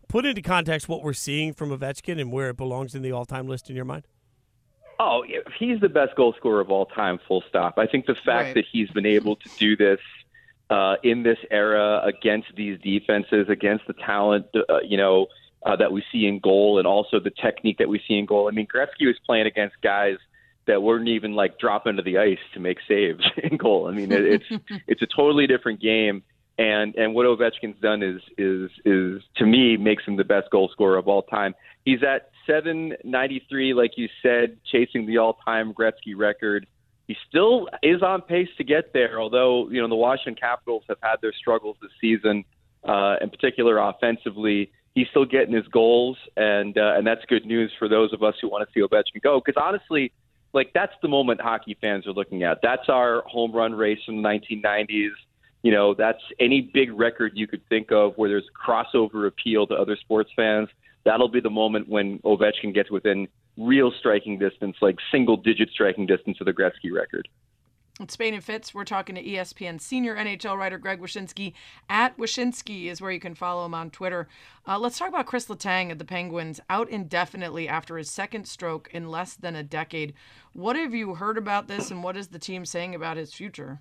[0.08, 3.48] Put into context what we're seeing from Ovechkin and where it belongs in the all-time
[3.48, 4.06] list in your mind.
[5.00, 5.24] Oh,
[5.58, 7.78] he's the best goal scorer of all time, full stop.
[7.78, 8.54] I think the fact Right.
[8.54, 9.98] that he's been able to do this
[10.70, 15.26] uh, in this era against these defenses, against the talent, uh, you know,
[15.66, 18.48] uh, that we see in goal, and also the technique that we see in goal.
[18.48, 20.16] I mean, Gretzky was playing against guys
[20.66, 23.88] that weren't even like dropping to the ice to make saves in goal.
[23.88, 26.22] I mean, it, it's it's a totally different game.
[26.56, 30.68] And and what Ovechkin's done is is is to me makes him the best goal
[30.72, 31.54] scorer of all time.
[31.84, 36.66] He's at 793, like you said, chasing the all-time Gretzky record.
[37.06, 40.98] He still is on pace to get there, although you know the Washington Capitals have
[41.02, 42.44] had their struggles this season,
[42.82, 44.70] uh, in particular offensively.
[44.94, 48.34] He's still getting his goals, and uh, and that's good news for those of us
[48.40, 49.42] who want to see Ovechkin go.
[49.44, 50.12] Because honestly,
[50.54, 52.60] like that's the moment hockey fans are looking at.
[52.62, 55.10] That's our home run race from the 1990s.
[55.62, 59.74] You know, that's any big record you could think of where there's crossover appeal to
[59.74, 60.68] other sports fans.
[61.04, 66.06] That'll be the moment when Ovechkin gets within real striking distance, like single digit striking
[66.06, 67.28] distance of the Gretzky record.
[68.04, 68.74] It's Spain and Fitz.
[68.74, 71.54] We're talking to ESPN senior NHL writer Greg Wyshynski.
[71.88, 74.28] At Wyshynski is where you can follow him on Twitter.
[74.68, 78.90] Uh, let's talk about Chris Letang at the Penguins, out indefinitely after his second stroke
[78.92, 80.12] in less than a decade.
[80.52, 83.80] What have you heard about this, and what is the team saying about his future?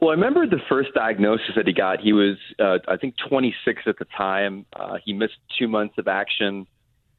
[0.00, 1.98] Well, I remember the first diagnosis that he got.
[1.98, 4.66] He was, uh, I think, 26 at the time.
[4.72, 6.64] Uh, he missed two months of action,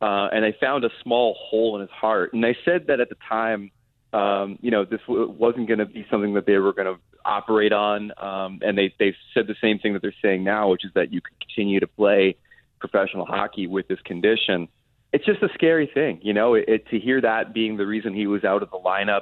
[0.01, 2.31] uh, and they found a small hole in his heart.
[2.31, 3.71] And they said that at the time,
[4.13, 6.99] um, you know, this w- wasn't going to be something that they were going to
[7.23, 8.11] operate on.
[8.17, 11.13] Um, and they they said the same thing that they're saying now, which is that
[11.13, 12.35] you can continue to play
[12.79, 14.67] professional hockey with this condition.
[15.13, 16.53] It's just a scary thing, you know.
[16.55, 19.21] It, it, to hear that being the reason he was out of the lineup,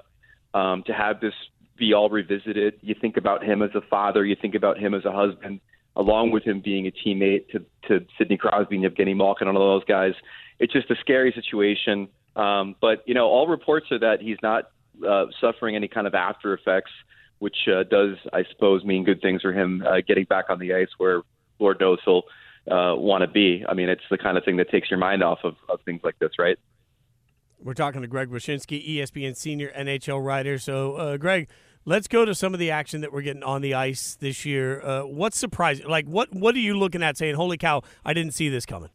[0.54, 1.34] um, to have this
[1.78, 2.76] be all revisited.
[2.82, 5.62] You think about him as a father, you think about him as a husband,
[5.96, 9.80] along with him being a teammate to, to Sidney Crosby and Evgeny Malkin and all
[9.80, 10.14] those guys.
[10.60, 12.10] It's just a scary situation.
[12.36, 14.72] Um, but, you know, all reports are that he's not
[15.08, 16.92] uh, suffering any kind of after effects,
[17.40, 20.74] which uh, does, I suppose, mean good things for him uh, getting back on the
[20.74, 21.22] ice where
[21.60, 22.24] Lord knows he'll
[22.70, 23.64] uh, want to be.
[23.68, 26.02] I mean, it's the kind of thing that takes your mind off of, of things
[26.04, 26.58] like this, right?
[27.62, 30.58] We're talking to Greg Wyshynski, E ESPN senior NHL writer.
[30.58, 31.50] So, uh, Greg,
[31.84, 34.82] let's go to some of the action that we're getting on the ice this year.
[34.82, 35.88] Uh, what's surprising?
[35.88, 38.90] Like, what what are you looking at saying, holy cow, I didn't see this coming?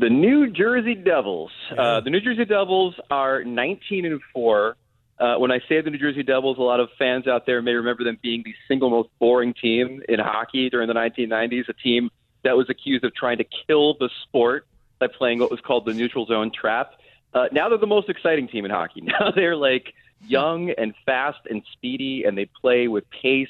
[0.00, 1.50] The New Jersey Devils.
[1.76, 4.76] Uh, the New Jersey Devils are 19 and four.
[5.20, 7.72] Uh, when I say the New Jersey Devils, a lot of fans out there may
[7.72, 11.68] remember them being the single most boring team in hockey during the 1990s.
[11.68, 12.10] A team
[12.44, 14.66] that was accused of trying to kill the sport
[15.00, 16.92] by playing what was called the neutral zone trap.
[17.34, 19.00] Uh, now they're the most exciting team in hockey.
[19.04, 19.92] Now they're like
[20.26, 23.48] young and fast and speedy, and they play with pace.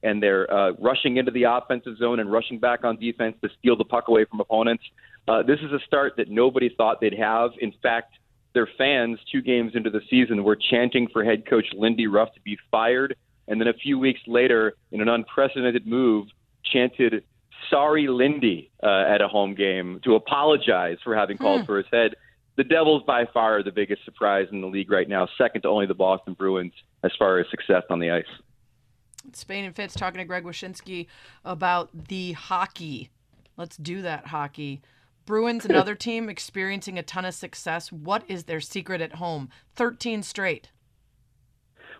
[0.00, 3.74] And they're uh, rushing into the offensive zone and rushing back on defense to steal
[3.74, 4.84] the puck away from opponents.
[5.26, 7.50] Uh, this is a start that nobody thought they'd have.
[7.60, 8.14] In fact,
[8.54, 12.40] their fans, two games into the season, were chanting for head coach Lindy Ruff to
[12.40, 13.16] be fired.
[13.46, 16.28] And then a few weeks later, in an unprecedented move,
[16.64, 17.24] chanted
[17.70, 22.14] "Sorry, Lindy" uh, at a home game to apologize for having called for his head.
[22.56, 25.68] The Devils, by far, are the biggest surprise in the league right now, second to
[25.68, 26.72] only the Boston Bruins
[27.04, 28.24] as far as success on the ice.
[29.32, 31.06] Spain and Fitz talking to Greg Wyshynski
[31.44, 33.10] about the hockey.
[33.56, 34.82] Let's do that hockey.
[35.28, 37.92] Bruins, another team experiencing a ton of success.
[37.92, 39.50] What is their secret at home?
[39.76, 40.70] 13 straight.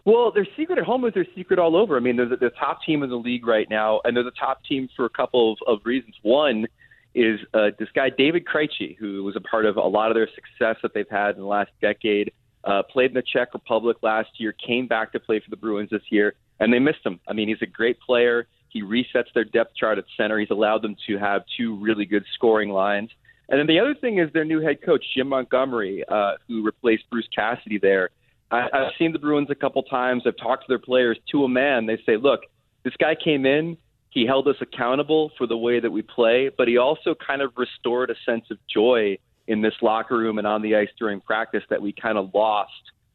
[0.07, 1.99] Well, their secret at home is their secret all over.
[1.99, 4.31] I mean, they're the, the top team in the league right now, and they're the
[4.31, 6.15] top team for a couple of, of reasons.
[6.23, 6.67] One
[7.15, 10.29] is uh, this guy David Krejci, who was a part of a lot of their
[10.35, 12.33] success that they've had in the last decade.
[12.65, 15.91] Uh, played in the Czech Republic last year, came back to play for the Bruins
[15.91, 17.21] this year, and they missed him.
[17.29, 18.47] I mean, he's a great player.
[18.69, 20.39] He resets their depth chart at center.
[20.39, 23.11] He's allowed them to have two really good scoring lines.
[23.49, 27.05] And then the other thing is their new head coach, Jim Montgomery, uh, who replaced
[27.11, 28.11] Bruce Cassidy there.
[28.51, 30.23] I, I've seen the Bruins a couple times.
[30.27, 31.87] I've talked to their players to a man.
[31.87, 32.41] They say, look,
[32.85, 33.77] this guy came in.
[34.11, 37.53] He held us accountable for the way that we play, but he also kind of
[37.57, 41.63] restored a sense of joy in this locker room and on the ice during practice
[41.71, 42.73] that we kind of lost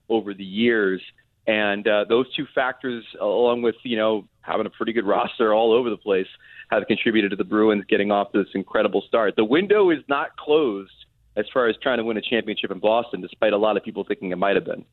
[0.10, 1.02] over the years.
[1.46, 5.74] And uh, those two factors, along with you know having a pretty good roster all
[5.74, 6.28] over the place,
[6.70, 9.36] have contributed to the Bruins getting off this incredible start.
[9.36, 10.92] The window is not closed
[11.36, 14.04] as far as trying to win a championship in Boston, despite a lot of people
[14.04, 14.86] thinking it might have been.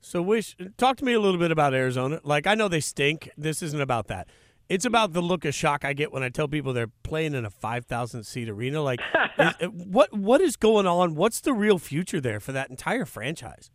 [0.00, 2.20] So, wish talk to me a little bit about Arizona.
[2.24, 3.30] Like, I know they stink.
[3.36, 4.28] This isn't about that.
[4.68, 7.44] It's about the look of shock I get when I tell people they're playing in
[7.44, 8.82] a five thousand seat arena.
[8.82, 9.00] Like,
[9.38, 11.16] is, what what is going on?
[11.16, 13.70] What's the real future there for that entire franchise?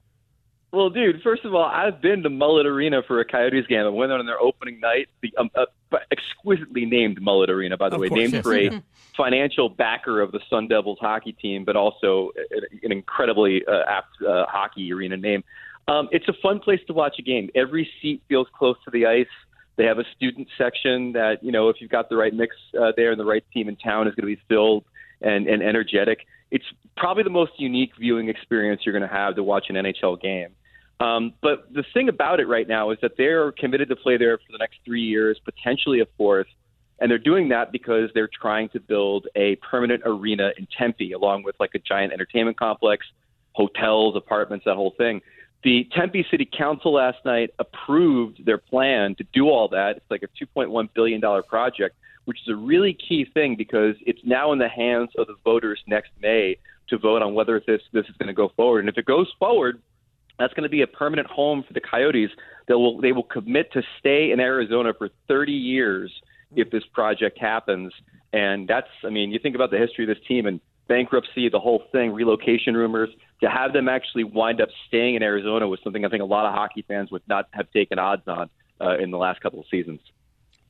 [0.75, 3.85] Well, dude, first of all, I've been to Mullet Arena for a Coyotes game.
[3.85, 5.07] I went on their opening night.
[5.21, 5.67] The um, uh,
[6.11, 8.43] exquisitely named Mullet Arena, by the Of way, course, named yes.
[8.43, 8.83] for a
[9.15, 12.31] financial backer of the Sun Devils hockey team, but also
[12.83, 15.45] an incredibly uh, apt uh, hockey arena name.
[15.87, 17.49] Um, it's a fun place to watch a game.
[17.55, 19.27] Every seat feels close to the ice.
[19.77, 22.91] They have a student section that, you know, if you've got the right mix uh,
[22.97, 24.83] there and the right team in town, is going to be filled
[25.21, 26.25] and, and energetic.
[26.51, 26.65] It's
[26.97, 30.49] probably the most unique viewing experience you're going to have to watch an NHL game.
[30.99, 34.37] Um, but the thing about it right now is that they're committed to play there
[34.37, 36.47] for the next three years, potentially a fourth.
[36.99, 41.43] And they're doing that because they're trying to build a permanent arena in Tempe, along
[41.43, 43.05] with like a giant entertainment complex,
[43.51, 45.21] hotels, apartments, that whole thing.
[45.63, 49.97] The Tempe City Council last night approved their plan to do all that.
[49.97, 54.53] It's like a $2.1 billion project, which is a really key thing because it's now
[54.53, 56.57] in the hands of the voters next May
[56.89, 58.81] to vote on whether this, this is going to go forward.
[58.81, 59.81] And if it goes forward,
[60.39, 62.29] that's going to be a permanent home for the Coyotes.
[62.67, 66.11] They will they will commit to stay in Arizona for 30 years
[66.55, 67.93] if this project happens.
[68.33, 71.59] And that's I mean, you think about the history of this team and bankruptcy, the
[71.59, 73.09] whole thing, relocation rumors.
[73.41, 76.45] To have them actually wind up staying in Arizona was something I think a lot
[76.45, 78.49] of hockey fans would not have taken odds on
[78.81, 79.99] uh, in the last couple of seasons.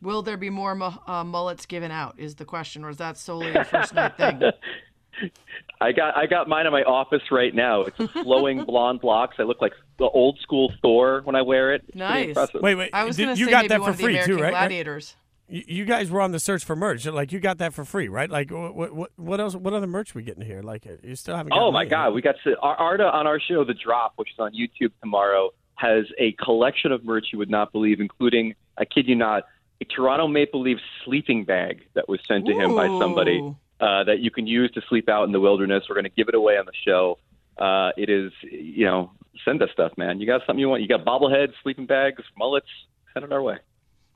[0.01, 2.19] Will there be more mu- uh, mullets given out?
[2.19, 4.41] Is the question, or is that solely a first night thing?
[5.82, 7.82] I got I got mine in my office right now.
[7.82, 9.36] It's flowing blonde locks.
[9.39, 11.82] I look like the old school Thor when I wear it.
[11.88, 12.28] It's pretty Nice.
[12.30, 12.62] impressive.
[12.62, 12.89] Wait, wait.
[12.93, 14.21] I was did- going to you say got maybe that one for of the free
[14.25, 14.41] too, right?
[14.43, 14.51] Right?
[14.51, 15.15] Gladiators.
[15.47, 17.06] You, you guys were on the search for merch.
[17.06, 18.30] Like, you got that for free, right?
[18.30, 19.56] Like, what what what else?
[19.56, 20.62] What other merch we getting here?
[20.63, 21.54] Like, uh, you still haven't.
[21.54, 22.13] Oh my mine, God, right?
[22.13, 25.51] we got to, Ar- Arda on our show, The Drop, which is on YouTube tomorrow,
[25.75, 29.43] has a collection of merch you would not believe, including, I kid you not,
[29.82, 33.56] a Toronto Maple Leaf sleeping bag that was sent to him by somebody Ooh.
[33.86, 35.84] Uh, that you can use to sleep out in the wilderness.
[35.88, 37.17] We're going to give it away on the show.
[37.58, 39.12] Uh, it is, you know,
[39.45, 40.19] send us stuff, man.
[40.19, 40.82] You got something you want?
[40.82, 42.67] You got bobbleheads, sleeping bags, mullets?
[43.13, 43.58] Send it our way.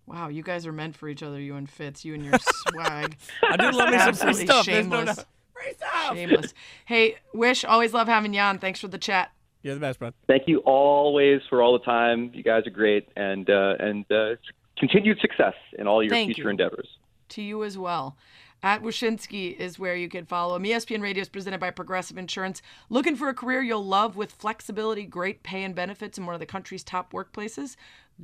[0.07, 3.15] Wow, you guys are meant for each other, you and Fitz, you and your swag.
[3.43, 4.65] I do love me some free stuff.
[4.65, 5.15] There's no shameless.
[5.17, 5.25] doubt.
[5.53, 6.15] Free stuff.
[6.15, 6.53] Shameless.
[6.85, 8.57] Hey, Wish, always love having you on.
[8.57, 9.31] Thanks for the chat.
[9.61, 10.11] You're the best, bro.
[10.25, 12.31] Thank you always for all the time.
[12.33, 14.35] You guys are great, and uh, and uh,
[14.77, 16.49] continued success in all your Thank future you.
[16.49, 16.87] endeavors.
[17.29, 18.17] to you as well.
[18.61, 20.63] At Wyshynski is where you can follow him.
[20.63, 22.61] ESPN Radio is presented by Progressive Insurance.
[22.89, 26.41] Looking for a career you'll love with flexibility, great pay and benefits in one of
[26.41, 27.77] the country's top workplaces?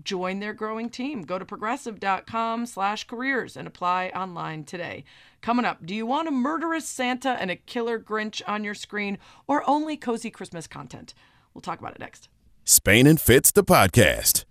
[0.04, 1.22] Join their growing team.
[1.22, 5.06] Go to progressive.com slash careers and apply online today.
[5.42, 9.18] Coming up, do you want a murderous Santa and a killer Grinch on your screen
[9.48, 11.14] or only cozy Christmas content?
[11.54, 12.28] We'll talk about it next.
[12.66, 14.44] Spain and Fitz, the podcast.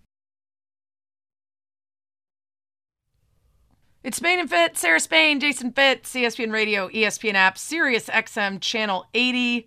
[4.04, 9.06] It's Spain and Fit, Sarah Spain, Jason Fit, ESPN Radio, ESPN app, Sirius XM channel
[9.14, 9.66] 80.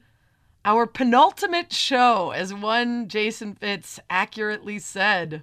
[0.64, 5.42] Our penultimate show, as one Jason Fitz accurately said.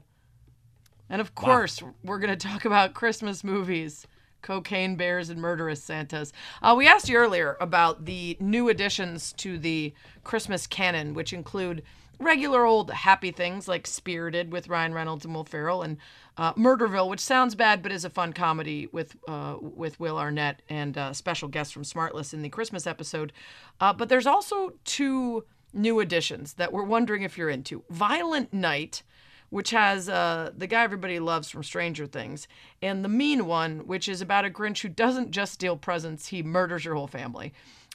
[1.11, 4.07] And of course, we're going to talk about Christmas movies,
[4.43, 6.33] cocaine bears, and murderous Santas.
[6.63, 11.83] Uh, we asked you earlier about the new additions to the Christmas canon, which include
[12.21, 15.97] regular old happy things like Spirited with Ryan Reynolds and Will Ferrell, and
[16.37, 20.63] uh, Murderville, which sounds bad but is a fun comedy with uh, with Will Arnett
[20.69, 23.33] and uh, special guest from Smartless in the Christmas episode.
[23.81, 29.03] Uh, but there's also two new additions that we're wondering if you're into: Violent Night
[29.51, 32.49] which has uh, the guy everybody loves from Stranger Things,
[32.83, 36.43] and the mean one, which is about a Grinch who doesn't just steal presents, he
[36.43, 37.53] murders your whole family.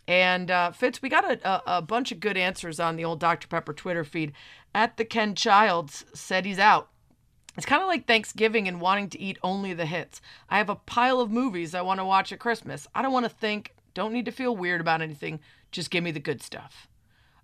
[0.08, 3.19] And uh, Fitz, we got a, a, a bunch of good answers on the old
[3.19, 3.47] Dr.
[3.47, 4.32] Pepper Twitter feed
[4.73, 6.89] At the Ken Childs said he's out.
[7.57, 10.21] It's kind of like Thanksgiving and wanting to eat only the hits.
[10.49, 12.88] I have a pile of movies I want to watch at Christmas.
[12.93, 15.39] I don't want to think, don't need to feel weird about anything.
[15.71, 16.88] Just give me the good stuff.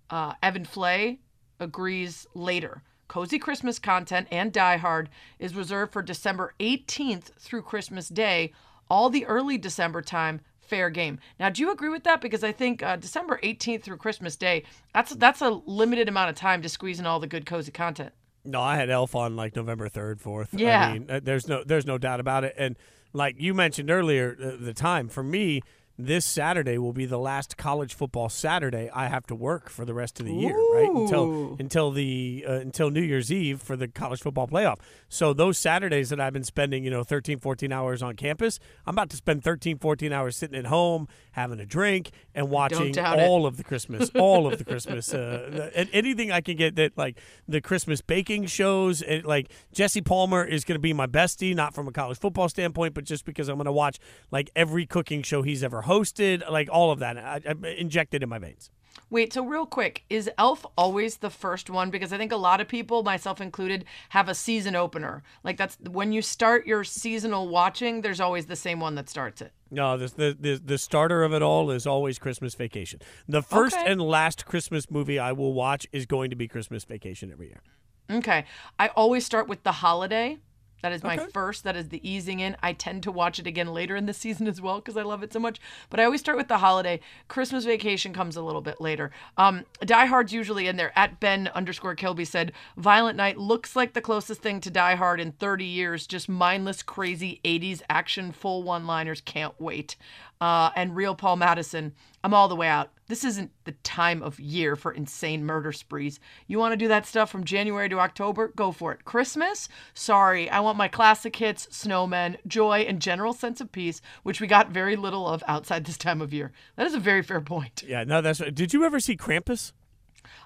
[0.08, 1.18] Uh, Evan Flay
[1.58, 2.82] agrees later.
[3.08, 8.52] Cozy Christmas content and Die Hard is reserved for December 18th through Christmas Day.
[8.88, 11.18] All the early December time, fair game.
[11.38, 12.20] Now, do you agree with that?
[12.20, 16.36] Because I think uh, December 18th through Christmas Day, that's that's a limited amount of
[16.36, 18.12] time to squeeze in all the good cozy content.
[18.46, 20.50] No, I had Elf on like November third, fourth.
[20.52, 20.88] Yeah.
[20.88, 22.54] I mean, uh, there's no there's no doubt about it.
[22.56, 22.76] And
[23.12, 25.62] like you mentioned earlier, uh, the time for me
[25.98, 29.94] this Saturday will be the last college football Saturday I have to work for the
[29.94, 30.90] rest of the year, right?
[30.90, 34.76] Until until the uh, until New Year's Eve for the college football playoff.
[35.08, 38.94] So those Saturdays that I've been spending, you know, 13 14 hours on campus, I'm
[38.94, 43.18] about to spend 13 14 hours sitting at home having a drink and watching doubt
[43.18, 43.26] it.
[43.26, 46.96] all of the Christmas, all of the Christmas uh, and anything I can get that
[46.96, 51.54] like the Christmas baking shows and like Jesse Palmer is going to be my bestie
[51.54, 53.98] not from a college football standpoint but just because I'm going to watch
[54.30, 58.28] like every cooking show he's ever hosted, like all of that I, I injected in
[58.28, 58.70] my veins.
[59.08, 61.90] Wait, so real quick, is Elf always the first one?
[61.90, 65.22] Because I think a lot of people, myself included, have a season opener.
[65.44, 69.40] Like that's when you start your seasonal watching, there's always the same one that starts
[69.40, 69.52] it.
[69.70, 73.00] No, the, the the the starter of it all is always Christmas Vacation.
[73.28, 73.92] The first Okay.
[73.92, 77.62] and last Christmas movie I will watch is going to be Christmas Vacation every year.
[78.10, 78.44] Okay.
[78.78, 80.38] I always start with The Holiday.
[80.82, 81.26] That is my Okay.
[81.32, 81.64] first.
[81.64, 82.56] That is the easing in.
[82.62, 85.22] I tend to watch it again later in the season as well because I love
[85.22, 85.58] it so much.
[85.90, 87.00] But I always start with The Holiday.
[87.28, 89.10] Christmas Vacation comes a little bit later.
[89.36, 90.92] Um, Die Hard's usually in there.
[90.96, 95.18] At Ben underscore Kilby said, Violent Night looks like the closest thing to Die Hard
[95.20, 96.06] in 30 years.
[96.06, 99.20] Just mindless, crazy 80s action, full one liners.
[99.20, 99.96] Can't wait.
[100.40, 101.94] Uh, and Real Paul Madison,
[102.26, 102.90] I'm all the way out.
[103.06, 106.18] This isn't the time of year for insane murder sprees.
[106.48, 108.48] You want to do that stuff from January to October?
[108.56, 109.04] Go for it.
[109.04, 109.68] Christmas?
[109.94, 114.48] Sorry, I want my classic hits, snowmen, joy, and general sense of peace, which we
[114.48, 116.50] got very little of outside this time of year.
[116.74, 117.84] That is a very fair point.
[117.86, 118.40] Yeah, no, that's.
[118.40, 119.70] Did you ever see Krampus?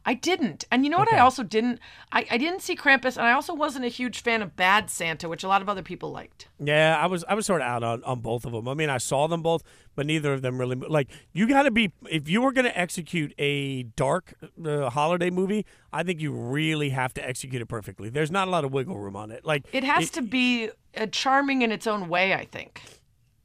[0.05, 0.65] I didn't.
[0.71, 1.81] And you know what I also didn't?
[2.13, 5.29] I, I didn't see Krampus, and I also wasn't a huge fan of Bad Santa,
[5.29, 6.49] which a lot of other people liked.
[6.59, 8.69] Yeah, I was I was sort of out on, on both of them.
[8.69, 9.63] I mean, I saw them both,
[9.95, 11.09] but neither of them really like.
[11.33, 15.67] You got to be if you were going to execute a dark uh, holiday movie,
[15.93, 18.09] I think you really have to execute it perfectly.
[18.11, 19.45] There's not a lot of wiggle room on it.
[19.45, 22.83] Like It has to be uh, charming in its own way, I think.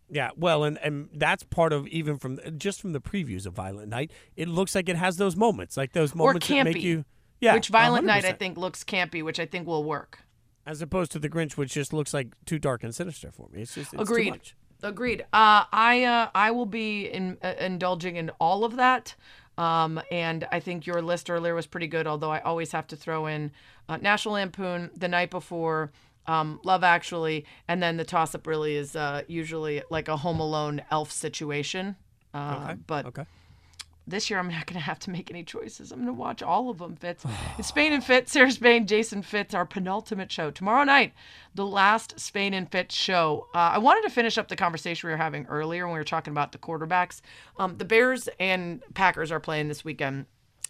[0.10, 3.90] Yeah, well, and and that's part of even from just from the previews of Violent
[3.90, 7.06] Night, it looks like it has those moments, like those moments that make you.
[7.42, 8.40] Yeah, which Violent Night I 100%.
[8.40, 10.20] think looks campy, which I think will work.
[10.66, 13.62] as opposed to the Grinch, which just looks like too dark and sinister for me.
[13.64, 14.26] It's just it's Agreed.
[14.26, 14.56] Too much.
[14.84, 15.22] Agreed.
[15.34, 19.16] Uh, I uh, I will be in, uh, indulging in all of that.
[19.58, 22.96] Um, and I think your list earlier was pretty good, although I always have to
[22.98, 23.52] throw in
[23.88, 25.92] uh, National Lampoon, The Night Before,
[26.28, 30.40] um, Love Actually, and then the toss up really is uh, usually like a Home
[30.40, 31.96] Alone elf situation.
[32.34, 32.80] Uh, Okay.
[32.88, 33.26] But Okay.
[34.08, 35.92] this year I'm not going to have to make any choices.
[35.92, 37.24] I'm going to watch all of them, Fitz.
[37.58, 40.52] it's Spain and Fitz, Sarah Spain, Jason Fitz, our penultimate show.
[40.52, 41.14] Tomorrow night,
[41.56, 43.48] the last Spain and Fitz show.
[43.56, 46.04] Uh, I wanted to finish up the conversation we were having earlier when we were
[46.04, 47.22] talking about the quarterbacks.
[47.58, 50.26] Um, the Bears and Packers are playing this weekend.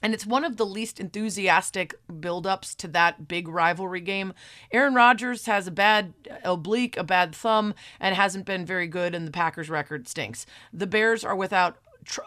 [0.06, 4.36] And it's one of the least enthusiastic buildups to that big rivalry game.
[4.72, 6.14] Aaron Rodgers has a bad
[6.44, 10.46] oblique, a bad thumb, and hasn't been very good, and the Packers' record stinks.
[10.72, 11.80] The Bears are without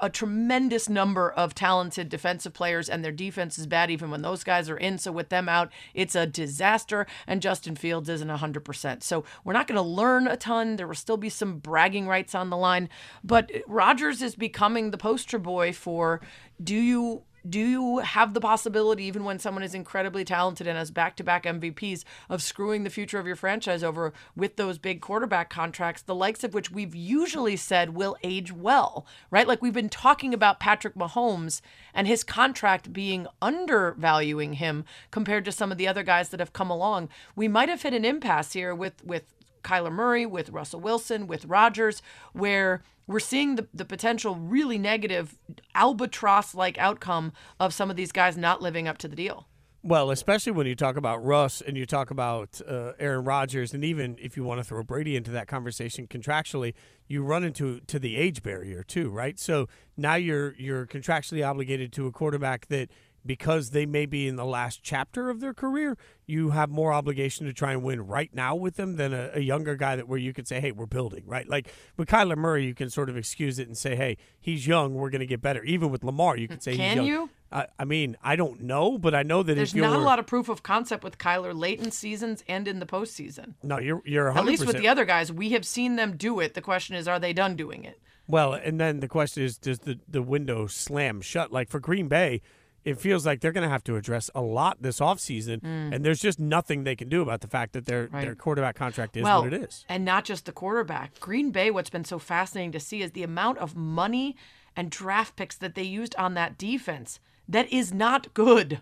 [0.02, 4.42] a tremendous number of talented defensive players, and their defense is bad even when those
[4.42, 4.98] guys are in.
[4.98, 9.04] So with them out, it's a disaster, and Justin Fields isn't 100%.
[9.04, 10.74] So we're not going to learn a ton.
[10.74, 12.88] There will still be some bragging rights on the line,
[13.22, 16.20] but Rodgers is becoming the poster boy for
[16.60, 20.90] do you do you have the possibility, even when someone is incredibly talented and has
[20.90, 25.00] back to back MVPs, of screwing the future of your franchise over with those big
[25.00, 29.48] quarterback contracts, the likes of which we've usually said will age well, right?
[29.48, 31.60] Like we've been talking about Patrick Mahomes
[31.94, 36.52] and his contract being undervaluing him compared to some of the other guys that have
[36.52, 37.08] come along.
[37.34, 41.44] We might have hit an impasse here with, with Kyler Murray, with Russell Wilson, with
[41.44, 45.34] Rodgers, where we're seeing the, the potential really negative
[45.74, 49.48] albatross like outcome of some of these guys not living up to the deal.
[49.82, 53.84] Well, especially when you talk about Russ and you talk about uh, Aaron Rodgers, and
[53.84, 56.74] even if you want to throw Brady into that conversation contractually,
[57.06, 59.38] you run into to the age barrier too, right?
[59.38, 62.90] So now you're you're contractually obligated to a quarterback that
[63.24, 65.96] because they may be in the last chapter of their career,
[66.26, 69.40] you have more obligation to try and win right now with them than a, a,
[69.40, 71.48] younger guy that where you could say, "Hey, we're building." Right?
[71.48, 74.94] Like with Kyler Murray, you can sort of excuse it and say, "Hey, he's young.
[74.94, 77.84] We're going to get better." Even with Lamar, you could say, "Can you?" I, I,
[77.84, 80.62] mean, I don't know, but I know that there's not a lot of proof of
[80.62, 83.54] concept with Kyler late in seasons and in the postseason.
[83.62, 84.36] No, you're you're 100%.
[84.36, 86.54] at least with the other guys, we have seen them do it.
[86.54, 88.00] The question is, are they done doing it?
[88.26, 91.50] Well, and then the question is, does the the window slam shut?
[91.50, 92.42] Like for Green Bay,
[92.84, 95.94] it feels like they're going to have to address a lot this offseason, mm.
[95.94, 98.24] and there's just nothing they can do about the fact that their right.
[98.24, 99.84] their quarterback contract is well, what it is.
[99.88, 101.18] And not just the quarterback.
[101.20, 104.36] Green Bay, what's been so fascinating to see is the amount of money
[104.76, 107.20] and draft picks that they used on that defense.
[107.48, 108.80] That is not good.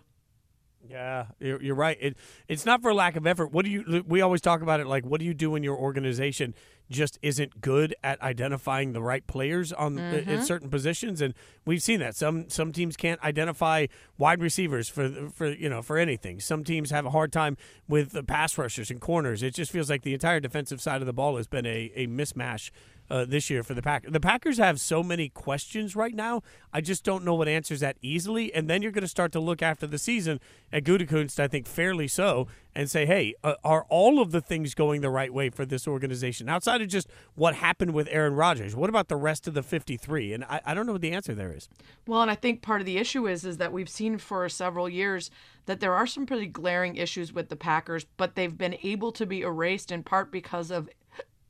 [0.89, 1.97] Yeah, you're, you're right.
[2.01, 2.17] It
[2.49, 3.53] it's not for lack of effort.
[3.53, 4.05] What do you?
[4.07, 6.55] We always talk about it like, what do you do in your organization
[6.91, 10.29] just isn't good at identifying the right players on mm-hmm.
[10.29, 11.35] in certain positions, and
[11.65, 13.87] we've seen that some some teams can't identify
[14.19, 16.41] wide receivers for for you know for anything.
[16.41, 17.57] Some teams have a hard time
[17.89, 19.43] with the pass rushers and corners.
[19.43, 22.07] It just feels like the entire defensive side of the ball has been a a
[22.07, 22.71] mismatch
[23.11, 24.13] uh, this year for the Packers.
[24.13, 26.43] The Packers have so many questions right now.
[26.73, 28.53] I just don't know what answers that easily.
[28.53, 30.41] And then you're going to start to look after the season
[30.73, 34.75] at Gutekunst, I think fairly so, and say, hey, uh, are all of the things
[34.75, 38.77] going the right way for this organization outside of just what happened with Aaron Rodgers?
[38.77, 40.35] What about the rest of the 53?
[40.35, 41.71] And I, I don't know what the answer there is.
[42.07, 44.91] Well, and I think part of the issue is is that we've seen for several
[44.91, 45.31] years
[45.65, 49.25] that there are some pretty glaring issues with the Packers, but they've been able to
[49.25, 50.91] be erased in part because of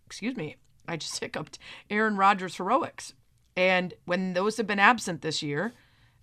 [0.07, 0.57] excuse me,
[0.87, 1.59] I just hiccuped,
[1.91, 3.15] Aaron Rodgers heroics.
[3.57, 5.73] And when those have been absent this year,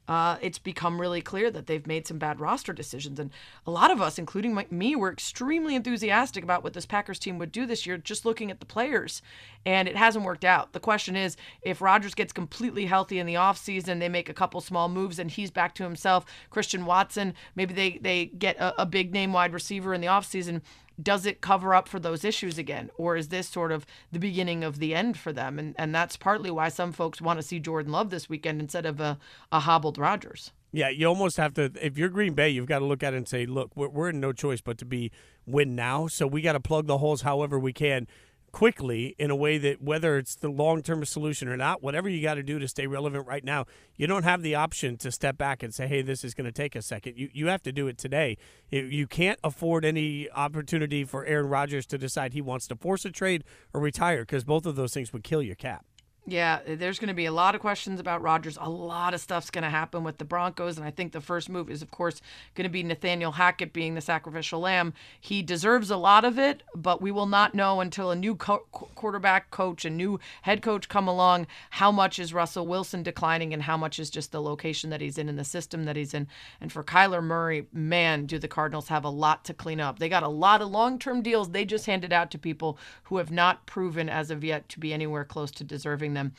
[0.07, 3.19] uh, it's become really clear that they've made some bad roster decisions.
[3.19, 3.31] And
[3.65, 7.37] a lot of us, including my, me, were extremely enthusiastic about what this Packers team
[7.39, 9.21] would do this year, just looking at the players.
[9.65, 10.73] And it hasn't worked out.
[10.73, 14.59] The question is if Rodgers gets completely healthy in the offseason, they make a couple
[14.59, 16.25] small moves and he's back to himself.
[16.49, 20.61] Christian Watson, maybe they, they get a, a big name wide receiver in the offseason
[21.01, 22.89] does it cover up for those issues again?
[22.97, 25.59] Or is this sort of the beginning of the end for them?
[25.59, 28.85] And and that's partly why some folks want to see Jordan Love this weekend instead
[28.85, 29.17] of a,
[29.51, 30.51] a hobbled Rodgers.
[30.71, 33.17] Yeah, you almost have to if you're Green Bay, you've got to look at it
[33.17, 35.11] and say, look, we're, we're in no choice but to be
[35.45, 38.07] win now, so we got to plug the holes however we can
[38.53, 42.35] quickly in a way that whether it's the long-term solution or not whatever you got
[42.35, 45.63] to do to stay relevant right now you don't have the option to step back
[45.63, 47.17] and say hey this is going to take a second.
[47.17, 48.37] You, you have to do it today.
[48.69, 53.11] You can't afford any opportunity for aaron rodgers to decide he wants to force a
[53.11, 53.43] trade
[53.73, 55.85] or retire because both of those things would kill your cap
[56.26, 58.57] yeah, uh, there's going to be a lot of questions about Rodgers.
[58.59, 60.78] A lot of stuff's going to happen with the Broncos.
[60.78, 62.21] And I think the first move is, of course,
[62.55, 64.93] going to be Nathaniel Hackett being the sacrificial lamb.
[65.19, 68.65] He deserves a lot of it, but we will not know until a new co-
[68.71, 73.63] quarterback coach, a new head coach come along, how much is Russell Wilson declining and
[73.63, 76.28] how much is just the location that he's in and the system that he's in.
[76.61, 79.99] And for Kyler Murray, man, do the Cardinals have a lot to clean up.
[79.99, 83.17] They got a lot of long term deals they just handed out to people who
[83.17, 86.34] have not proven as of yet to be anywhere close to deserving them.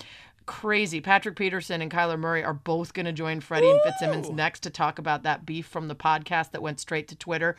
[0.46, 1.00] Crazy.
[1.00, 4.70] Patrick Peterson and Kyler Murray are both going to join Freddie and Fitzsimmons next to
[4.70, 7.56] talk about that beef from the podcast that went straight to Twitter.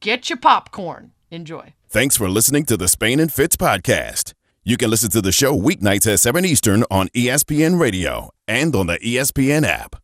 [0.00, 1.12] Get your popcorn.
[1.30, 1.74] Enjoy.
[1.88, 4.32] Thanks for listening to the Spain and Fitz podcast.
[4.62, 8.86] You can listen to the show weeknights at 7 Eastern on ESPN Radio and on
[8.86, 9.96] the ESPN app.